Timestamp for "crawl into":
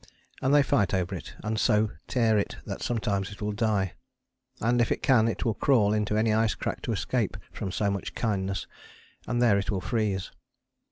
5.53-6.17